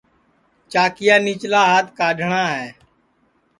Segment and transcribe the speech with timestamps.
[0.71, 2.67] چاکِیا نِیچلا ہات کاڈؔٹؔا ہے